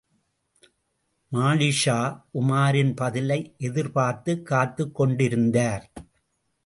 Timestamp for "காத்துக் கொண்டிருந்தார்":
4.45-5.91